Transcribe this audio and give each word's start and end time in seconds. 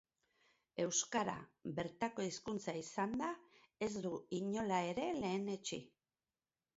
Euskara, 0.83 1.35
bertako 1.79 2.25
hizkuntza 2.27 2.75
izanda, 2.79 3.29
ez 3.89 3.91
du 4.07 4.13
inola 4.39 4.81
ere 4.95 5.07
lehenetsi. 5.19 5.81